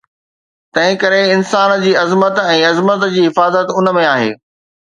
تنهن 0.77 0.95
ڪري 1.03 1.19
انسان 1.35 1.69
جي 1.85 1.93
عظمت 2.05 2.43
۽ 2.47 2.57
عظمت 2.73 3.07
جي 3.15 3.29
حفاظت 3.29 3.77
ان 3.79 3.95
۾ 4.03 4.09
آهي 4.17 4.37